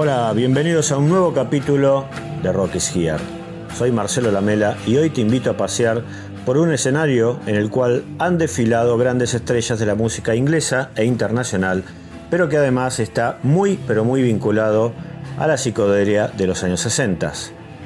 Hola, 0.00 0.32
bienvenidos 0.32 0.92
a 0.92 0.96
un 0.96 1.08
nuevo 1.08 1.34
capítulo 1.34 2.06
de 2.40 2.52
Rock 2.52 2.76
is 2.76 2.94
Here. 2.94 3.18
Soy 3.74 3.90
Marcelo 3.90 4.30
Lamela 4.30 4.76
y 4.86 4.96
hoy 4.96 5.10
te 5.10 5.22
invito 5.22 5.50
a 5.50 5.56
pasear 5.56 6.04
por 6.46 6.56
un 6.56 6.72
escenario 6.72 7.40
en 7.46 7.56
el 7.56 7.68
cual 7.68 8.04
han 8.20 8.38
desfilado 8.38 8.96
grandes 8.96 9.34
estrellas 9.34 9.76
de 9.80 9.86
la 9.86 9.96
música 9.96 10.36
inglesa 10.36 10.90
e 10.94 11.04
internacional, 11.04 11.82
pero 12.30 12.48
que 12.48 12.58
además 12.58 13.00
está 13.00 13.40
muy 13.42 13.76
pero 13.88 14.04
muy 14.04 14.22
vinculado 14.22 14.92
a 15.36 15.48
la 15.48 15.56
psicodelia 15.56 16.28
de 16.28 16.46
los 16.46 16.62
años 16.62 16.78
60, 16.82 17.32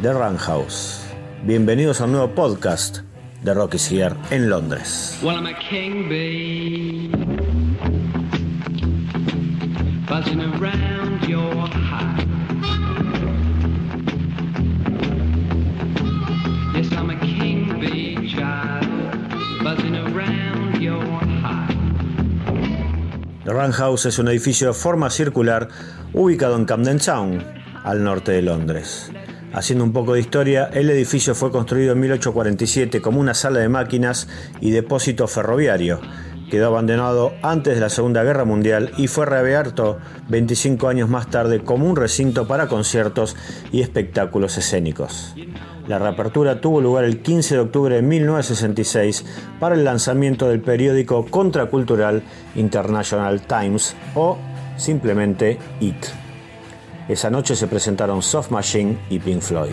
The 0.03 0.13
House. 0.37 1.01
Bienvenidos 1.45 2.03
a 2.03 2.05
un 2.05 2.13
nuevo 2.13 2.35
podcast 2.35 2.99
de 3.43 3.55
Rock 3.55 3.77
is 3.77 3.91
Here 3.91 4.17
en 4.31 4.51
Londres. 4.51 5.19
The 23.45 23.73
House 23.73 24.07
es 24.07 24.19
un 24.19 24.29
edificio 24.29 24.69
de 24.69 24.75
forma 24.75 25.11
circular 25.11 25.69
ubicado 26.13 26.57
en 26.57 26.65
Camden 26.65 26.99
Town, 26.99 27.45
al 27.85 28.03
norte 28.03 28.33
de 28.33 28.43
Londres. 28.43 29.11
Haciendo 29.53 29.85
un 29.85 29.93
poco 29.93 30.15
de 30.15 30.21
historia, 30.21 30.71
el 30.73 30.89
edificio 30.89 31.35
fue 31.35 31.51
construido 31.51 31.93
en 31.93 32.01
1847 32.01 33.03
como 33.03 33.21
una 33.21 33.35
sala 33.35 33.61
de 33.61 33.69
máquinas 33.69 34.29
y 34.61 34.71
depósito 34.71 35.29
ferroviario. 35.29 36.01
Quedó 36.53 36.67
abandonado 36.67 37.33
antes 37.41 37.77
de 37.77 37.81
la 37.81 37.89
Segunda 37.89 38.23
Guerra 38.25 38.45
Mundial 38.45 38.93
y 38.99 39.07
fue 39.07 39.25
reabierto 39.25 39.97
25 40.29 40.87
años 40.87 41.09
más 41.09 41.31
tarde 41.31 41.61
como 41.61 41.89
un 41.89 41.97
recinto 41.97 42.47
para 42.47 42.69
conciertos 42.69 43.37
y 43.73 43.81
espectáculos 43.81 44.59
escénicos. 44.59 45.35
La 45.89 45.99
reapertura 45.99 46.61
tuvo 46.61 46.83
lugar 46.83 47.05
el 47.05 47.23
15 47.23 47.55
de 47.55 47.61
octubre 47.63 47.95
de 47.95 48.03
1966 48.03 49.25
para 49.59 49.77
el 49.77 49.85
lanzamiento 49.85 50.47
del 50.47 50.61
periódico 50.61 51.25
contracultural 51.25 52.23
International 52.55 53.41
Times 53.41 53.97
o 54.15 54.37
simplemente 54.77 55.59
IT. 55.81 56.05
Esa 57.09 57.31
noche 57.31 57.57
se 57.57 57.67
presentaron 57.67 58.21
Soft 58.21 58.51
Machine 58.51 58.99
y 59.09 59.19
Pink 59.21 59.41
Floyd. 59.41 59.73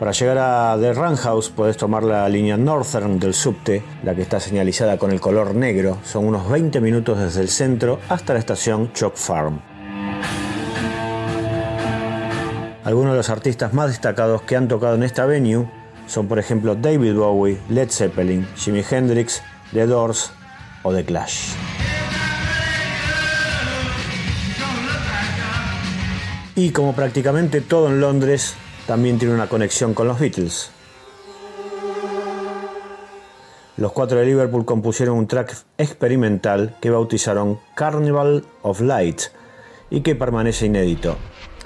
Para 0.00 0.12
llegar 0.12 0.38
a 0.38 0.78
The 0.80 0.94
House 0.94 1.50
puedes 1.50 1.76
tomar 1.76 2.02
la 2.04 2.26
línea 2.26 2.56
Northern 2.56 3.20
del 3.20 3.34
subte, 3.34 3.82
la 4.02 4.14
que 4.14 4.22
está 4.22 4.40
señalizada 4.40 4.96
con 4.96 5.10
el 5.10 5.20
color 5.20 5.54
negro. 5.54 5.98
Son 6.04 6.26
unos 6.26 6.48
20 6.48 6.80
minutos 6.80 7.18
desde 7.18 7.42
el 7.42 7.50
centro 7.50 8.00
hasta 8.08 8.32
la 8.32 8.38
estación 8.38 8.94
Chalk 8.94 9.14
Farm. 9.16 9.60
Algunos 12.82 13.12
de 13.12 13.18
los 13.18 13.28
artistas 13.28 13.74
más 13.74 13.88
destacados 13.88 14.40
que 14.40 14.56
han 14.56 14.68
tocado 14.68 14.94
en 14.94 15.02
esta 15.02 15.26
venue 15.26 15.70
son 16.06 16.28
por 16.28 16.38
ejemplo 16.38 16.74
David 16.76 17.16
Bowie, 17.16 17.58
Led 17.68 17.90
Zeppelin, 17.90 18.48
Jimi 18.56 18.82
Hendrix, 18.90 19.42
The 19.74 19.84
Doors 19.84 20.32
o 20.82 20.94
The 20.94 21.04
Clash. 21.04 21.52
Y 26.56 26.70
como 26.70 26.94
prácticamente 26.94 27.60
todo 27.60 27.88
en 27.88 28.00
Londres, 28.00 28.56
también 28.90 29.20
tiene 29.20 29.34
una 29.34 29.48
conexión 29.48 29.94
con 29.94 30.08
los 30.08 30.18
Beatles. 30.18 30.72
Los 33.76 33.92
cuatro 33.92 34.18
de 34.18 34.26
Liverpool 34.26 34.64
compusieron 34.64 35.16
un 35.16 35.28
track 35.28 35.56
experimental 35.78 36.74
que 36.80 36.90
bautizaron 36.90 37.60
Carnival 37.76 38.44
of 38.62 38.80
Light 38.80 39.20
y 39.90 40.00
que 40.00 40.16
permanece 40.16 40.66
inédito. 40.66 41.18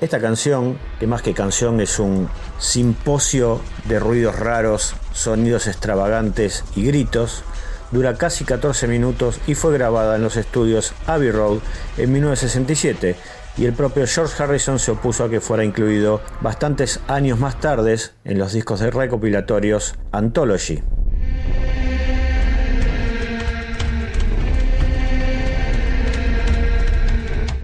Esta 0.03 0.21
canción, 0.21 0.79
que 1.01 1.07
más 1.07 1.23
que 1.23 1.33
canción 1.33 1.81
es 1.81 1.99
un 1.99 2.29
simposio 2.59 3.59
de 3.87 3.99
ruidos 4.01 4.39
raros, 4.39 4.95
sonidos 5.15 5.67
extravagantes 5.67 6.62
y 6.77 6.85
gritos, 6.85 7.43
dura 7.91 8.19
casi 8.19 8.45
14 8.45 8.87
minutos 8.87 9.41
y 9.47 9.55
fue 9.55 9.73
grabada 9.73 10.17
en 10.17 10.23
los 10.23 10.37
estudios 10.37 10.93
Abbey 11.06 11.31
Road 11.31 11.61
en 11.97 12.12
1967 12.12 13.17
y 13.57 13.67
el 13.67 13.73
propio 13.73 14.07
George 14.07 14.43
Harrison 14.43 14.79
se 14.79 14.91
opuso 14.91 15.25
a 15.25 15.31
que 15.31 15.41
fuera 15.41 15.65
incluido 15.65 16.21
bastantes 16.41 17.01
años 17.07 17.39
más 17.39 17.61
tarde 17.61 17.97
en 18.25 18.39
los 18.39 18.53
discos 18.53 18.81
de 18.81 18.91
recopilatorios 18.91 19.95
Anthology. 20.13 20.83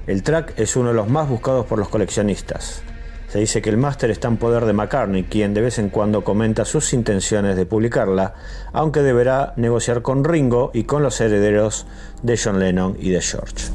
El 0.07 0.25
track 0.25 0.55
es 0.59 0.75
uno 0.75 0.89
de 0.89 0.95
los 0.95 1.09
más 1.09 1.29
buscados 1.29 1.67
por 1.67 1.79
los 1.79 1.89
coleccionistas. 1.89 2.83
Se 3.29 3.39
dice 3.39 3.63
que 3.63 3.71
el 3.71 3.77
máster 3.77 4.11
está 4.11 4.27
en 4.27 4.39
poder 4.39 4.65
de 4.65 4.73
McCartney, 4.73 5.23
quien 5.23 5.55
de 5.55 5.61
vez 5.61 5.79
en 5.79 5.89
cuando 5.89 6.25
comenta 6.25 6.65
sus 6.65 6.93
intenciones 6.93 7.55
de 7.55 7.65
publicarla, 7.65 8.35
aunque 8.73 9.03
deberá 9.03 9.53
negociar 9.57 10.03
con 10.03 10.25
Ringo 10.25 10.73
y 10.75 10.83
con 10.83 11.05
los 11.05 11.21
herederos 11.21 11.87
de 12.25 12.37
John 12.37 12.59
Lennon 12.59 12.97
y 12.99 13.11
de 13.11 13.21
George. 13.21 13.69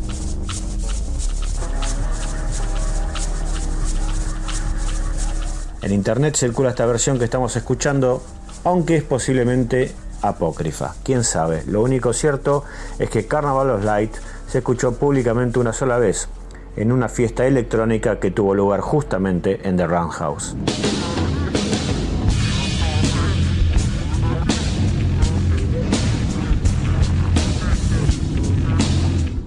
En 5.85 5.93
internet 5.93 6.35
circula 6.35 6.69
esta 6.69 6.87
versión 6.87 7.19
que 7.19 7.25
estamos 7.25 7.55
escuchando, 7.55 8.23
aunque 8.63 8.95
es 8.95 9.03
posiblemente 9.03 9.91
apócrifa. 10.23 10.95
Quién 11.03 11.23
sabe. 11.23 11.61
Lo 11.67 11.83
único 11.83 12.11
cierto 12.11 12.63
es 12.97 13.07
que 13.11 13.27
Carnival 13.27 13.69
of 13.69 13.83
Light 13.83 14.15
se 14.47 14.57
escuchó 14.57 14.93
públicamente 14.95 15.59
una 15.59 15.73
sola 15.73 15.99
vez, 15.99 16.27
en 16.75 16.91
una 16.91 17.07
fiesta 17.07 17.45
electrónica 17.45 18.19
que 18.19 18.31
tuvo 18.31 18.55
lugar 18.55 18.81
justamente 18.81 19.59
en 19.63 19.77
The 19.77 19.85
Roundhouse. 19.85 20.55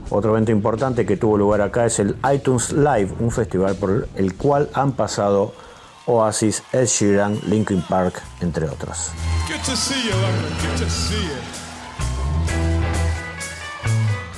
Otro 0.09 0.31
evento 0.31 0.53
importante 0.53 1.05
que 1.05 1.17
tuvo 1.17 1.37
lugar 1.37 1.63
acá 1.63 1.87
es 1.87 1.99
el 1.99 2.15
iTunes 2.33 2.73
Live, 2.73 3.09
un 3.19 3.33
festival 3.33 3.75
por 3.75 4.07
el 4.15 4.35
cual 4.35 4.71
han 4.73 4.93
pasado 4.93 5.53
Oasis, 6.09 6.63
Ed 6.73 6.87
Sheeran, 6.87 7.39
Linkin 7.47 7.83
Park, 7.83 8.23
entre 8.41 8.67
otros. 8.67 9.13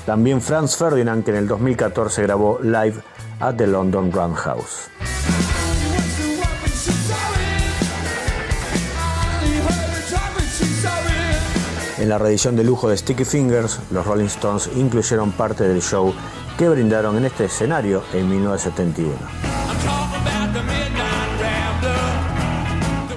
También 0.04 0.42
Franz 0.42 0.76
Ferdinand, 0.76 1.24
que 1.24 1.30
en 1.30 1.36
el 1.36 1.46
2014 1.46 2.22
grabó 2.22 2.58
Live 2.60 3.00
at 3.38 3.54
the 3.54 3.66
London 3.66 4.10
Roundhouse. 4.10 4.90
En 11.98 12.08
la 12.08 12.18
reedición 12.18 12.56
de 12.56 12.64
lujo 12.64 12.88
de 12.88 12.96
Sticky 12.96 13.24
Fingers, 13.24 13.78
los 13.90 14.06
Rolling 14.06 14.24
Stones 14.24 14.70
incluyeron 14.74 15.32
parte 15.32 15.68
del 15.68 15.82
show 15.82 16.14
que 16.58 16.68
brindaron 16.68 17.16
en 17.18 17.26
este 17.26 17.44
escenario 17.44 18.02
en 18.12 18.28
1971. 18.28 19.14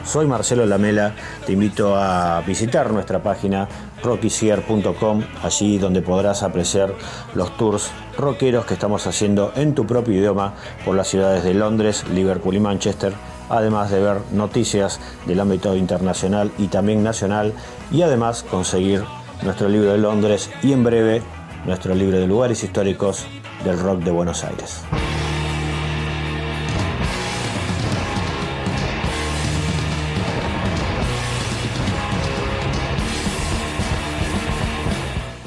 Soy 0.05 0.27
Marcelo 0.27 0.65
Lamela, 0.65 1.15
te 1.45 1.53
invito 1.53 1.95
a 1.95 2.41
visitar 2.41 2.91
nuestra 2.91 3.23
página 3.23 3.69
rockysier.com, 4.03 5.23
allí 5.41 5.77
donde 5.77 6.01
podrás 6.01 6.43
apreciar 6.43 6.93
los 7.33 7.55
tours 7.57 7.89
rockeros 8.17 8.65
que 8.65 8.73
estamos 8.73 9.07
haciendo 9.07 9.53
en 9.55 9.73
tu 9.73 9.87
propio 9.87 10.13
idioma 10.13 10.53
por 10.83 10.95
las 10.95 11.07
ciudades 11.07 11.43
de 11.45 11.53
Londres, 11.53 12.03
Liverpool 12.13 12.55
y 12.55 12.59
Manchester, 12.59 13.13
además 13.49 13.91
de 13.91 14.01
ver 14.01 14.17
noticias 14.33 14.99
del 15.25 15.39
ámbito 15.39 15.75
internacional 15.75 16.51
y 16.57 16.67
también 16.67 17.01
nacional, 17.01 17.53
y 17.89 18.01
además 18.01 18.43
conseguir 18.43 19.03
nuestro 19.41 19.69
libro 19.69 19.93
de 19.93 19.97
Londres 19.99 20.49
y 20.61 20.73
en 20.73 20.83
breve 20.83 21.21
nuestro 21.65 21.95
libro 21.95 22.19
de 22.19 22.27
lugares 22.27 22.61
históricos 22.63 23.25
del 23.63 23.79
rock 23.79 23.99
de 23.99 24.11
Buenos 24.11 24.43
Aires. 24.43 24.83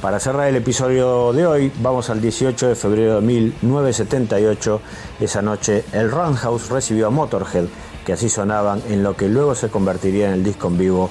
Para 0.07 0.21
cerrar 0.21 0.47
el 0.47 0.55
episodio 0.55 1.33
de 1.33 1.49
hoy, 1.49 1.73
vamos 1.83 2.11
al 2.11 2.21
18 2.21 2.69
de 2.69 2.75
febrero 2.77 3.17
de 3.17 3.23
1978. 3.23 4.81
Esa 5.19 5.43
noche, 5.43 5.85
el 5.91 6.13
Roundhouse 6.13 6.69
recibió 6.69 7.09
a 7.09 7.11
Motorhead, 7.11 7.65
que 8.05 8.13
así 8.13 8.29
sonaban 8.29 8.81
en 8.89 9.03
lo 9.03 9.17
que 9.17 9.29
luego 9.29 9.57
se 9.57 9.69
convertiría 9.69 10.29
en 10.29 10.35
el 10.35 10.45
disco 10.45 10.69
en 10.69 10.79
vivo 10.79 11.11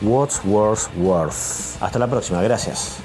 What's 0.00 0.40
Worth 0.46 0.88
Worth. 0.96 1.82
Hasta 1.82 1.98
la 1.98 2.06
próxima, 2.08 2.40
gracias. 2.40 3.02